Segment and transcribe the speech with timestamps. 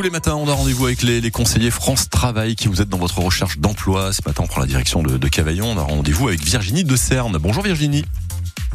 [0.00, 2.96] Tous les matins, on a rendez-vous avec les, conseillers France Travail qui vous êtes dans
[2.96, 4.14] votre recherche d'emploi.
[4.14, 5.66] Ce matin, on prend la direction de, de Cavaillon.
[5.66, 7.36] On a rendez-vous avec Virginie de Cerne.
[7.36, 8.06] Bonjour Virginie.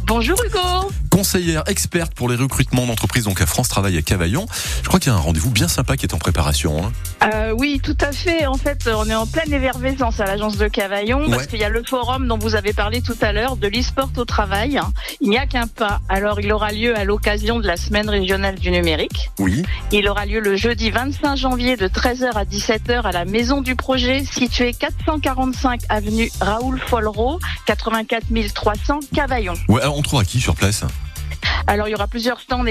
[0.05, 0.91] Bonjour Hugo.
[1.15, 4.47] Conseillère experte pour les recrutements d'entreprises donc à France Travail à Cavaillon.
[4.83, 6.83] Je crois qu'il y a un rendez-vous bien sympa qui est en préparation.
[6.83, 6.91] Hein.
[7.33, 8.45] Euh, oui, tout à fait.
[8.47, 11.69] En fait, on est en pleine effervescence à l'agence de Cavaillon parce qu'il y a
[11.69, 14.77] le forum dont vous avez parlé tout à l'heure de l'e-sport au travail.
[15.21, 16.01] Il n'y a qu'un pas.
[16.09, 19.31] Alors, il aura lieu à l'occasion de la semaine régionale du numérique.
[19.39, 19.63] Oui.
[19.93, 23.77] Il aura lieu le jeudi 25 janvier de 13h à 17h à la maison du
[23.77, 29.53] projet située 445 avenue Raoul Follereau, 84 300 Cavaillon.
[29.69, 30.83] Ouais, alors on trouve à qui sur place?
[31.67, 32.63] Alors, il y aura plusieurs stands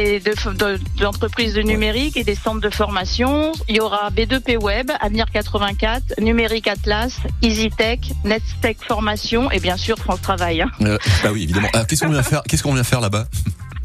[1.01, 3.53] d'entreprises de, de, numérique et des centres de formation.
[3.69, 9.97] Il y aura B2P Web, Avenir 84, Numérique Atlas, EasyTech, NetTech Formation et bien sûr
[9.99, 10.63] France Travail.
[10.63, 10.71] Hein.
[10.83, 11.69] Euh, bah oui, évidemment.
[11.89, 13.27] Qu'est-ce qu'on vient faire Qu'est-ce qu'on vient faire là-bas?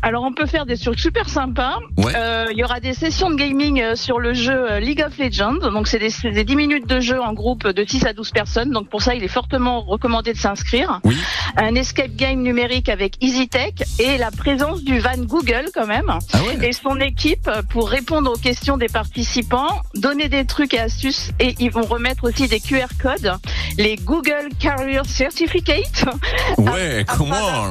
[0.02, 1.80] Alors on peut faire des trucs super sympas.
[1.98, 2.14] Ouais.
[2.16, 5.18] Euh, il y aura des sessions de gaming euh, sur le jeu euh, League of
[5.18, 5.72] Legends.
[5.72, 8.72] Donc c'est des, des 10 minutes de jeu en groupe de 6 à 12 personnes.
[8.72, 11.02] Donc pour ça il est fortement recommandé de s'inscrire.
[11.04, 11.18] Oui.
[11.58, 16.12] Un escape game numérique avec EasyTech et la présence du van Google quand même.
[16.34, 16.70] Ah ouais.
[16.70, 21.56] Et son équipe pour répondre aux questions des participants, donner des trucs et astuces et
[21.60, 23.34] ils vont remettre aussi des QR codes,
[23.78, 26.06] les Google Career Certificate.
[26.58, 27.70] Ouais, comment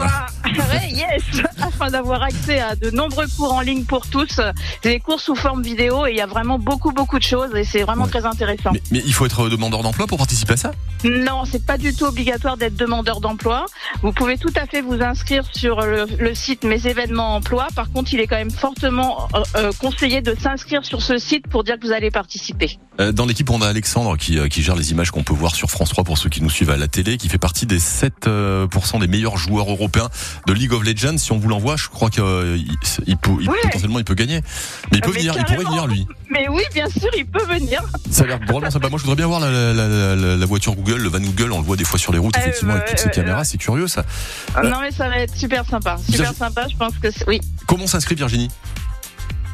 [0.56, 1.22] ouais, yes,
[1.62, 4.40] afin d'avoir accès à de nombreux cours en ligne pour tous,
[4.82, 7.64] des cours sous forme vidéo et il y a vraiment beaucoup beaucoup de choses et
[7.64, 8.10] c'est vraiment Ouais.
[8.10, 8.70] très intéressant.
[8.72, 10.72] mais, mais il faut être demandeur d'emploi pour participer à ça?
[11.04, 13.66] Non, c'est pas du tout obligatoire d'être demandeur d'emploi.
[14.02, 17.68] Vous pouvez tout à fait vous inscrire sur le, le site Mes événements emploi.
[17.74, 21.46] Par contre, il est quand même fortement euh, euh, conseillé de s'inscrire sur ce site
[21.48, 22.78] pour dire que vous allez participer.
[23.00, 25.54] Euh, Dans l'équipe, on a Alexandre qui, euh, qui gère les images qu'on peut voir
[25.54, 27.78] sur France 3 pour ceux qui nous suivent à la télé, qui fait partie des
[27.78, 30.08] 7% euh, pourcent des meilleurs joueurs européens
[30.46, 31.18] de League of Legends.
[31.18, 32.22] Si on vous l'envoie, je crois qu'il
[33.06, 34.40] il peut, il- potentiellement il peut gagner.
[34.90, 36.06] Mais il peut Mais venir, il pourrait venir lui.
[36.30, 37.82] Mais oui, bien sûr, il peut venir.
[38.10, 38.88] Ça a l'air drôlement sympa.
[38.88, 41.52] Moi, je voudrais bien voir la, la, la, la- la voiture Google, le van Google.
[41.52, 43.44] On le voit des fois sur les routes, Euh, effectivement, avec toutes ces euh, caméras.
[43.44, 44.04] C'est curieux, ça.
[44.62, 45.96] Non, mais ça va être super sympa.
[46.10, 47.08] Super sympa, je pense que.
[47.26, 47.40] Oui.
[47.66, 48.50] Comment s'inscrit Virginie?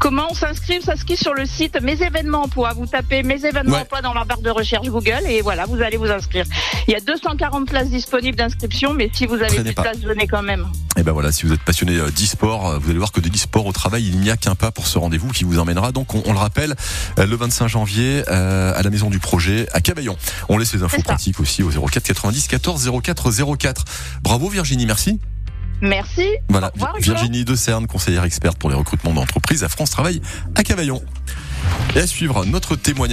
[0.05, 2.75] Comment on s'inscrit Ça s'inscrit sur le site Mes événements emploi.
[2.75, 3.81] Vous tapez Mes événements Ouais.
[3.81, 6.45] emploi dans la barre de recherche Google et voilà, vous allez vous inscrire.
[6.87, 9.83] Il y a 240 places disponibles d'inscription, mais si vous avez Traînez plus de pas.
[9.85, 10.67] place, venez quand même.
[10.99, 13.31] Et ben voilà, si vous êtes passionné euh, d'e-sport, euh, vous allez voir que de
[13.31, 15.91] l'e-sport au travail, il n'y a qu'un pas pour ce rendez-vous qui vous emmènera.
[15.91, 16.75] Donc, on, on le rappelle,
[17.19, 20.19] euh, le 25 janvier euh, à la maison du projet à Cavaillon.
[20.51, 23.85] On laisse les infos pratiques aussi au 04 90 14 04 04.
[24.23, 25.19] Bravo Virginie, merci.
[25.81, 26.27] Merci.
[26.49, 26.97] Voilà, revoir.
[26.99, 30.21] Virginie de Cerne, conseillère experte pour les recrutements d'entreprises à France Travail
[30.55, 31.03] à Cavaillon.
[31.97, 33.13] Et à suivre notre témoignage.